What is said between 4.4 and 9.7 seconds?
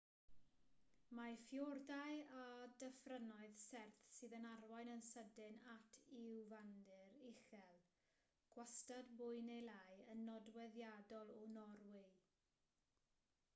arwain yn sydyn at lwyfandir uchel gwastad mwy neu